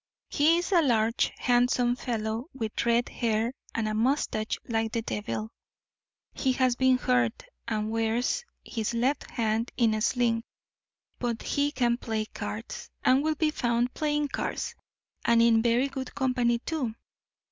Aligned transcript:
He 0.29 0.57
is 0.57 0.71
a 0.71 0.81
large, 0.81 1.31
handsome 1.37 1.95
fellow, 1.95 2.49
with 2.55 2.87
red 2.87 3.07
hair 3.07 3.53
and 3.75 3.87
a 3.87 3.93
moustache 3.93 4.57
like 4.67 4.93
the 4.93 5.03
devil. 5.03 5.51
He 6.33 6.53
has 6.53 6.75
been 6.75 6.97
hurt, 6.97 7.45
and 7.67 7.91
wears 7.91 8.43
his 8.65 8.95
left 8.95 9.29
hand 9.29 9.71
in 9.77 9.93
a 9.93 10.01
sling, 10.01 10.43
but 11.19 11.43
he 11.43 11.71
can 11.71 11.97
play 11.97 12.25
cards, 12.25 12.89
and 13.05 13.23
will 13.23 13.35
be 13.35 13.51
found 13.51 13.93
playing 13.93 14.29
cards, 14.29 14.73
and 15.23 15.39
in 15.39 15.61
very 15.61 15.87
good 15.87 16.15
company 16.15 16.57
too. 16.57 16.95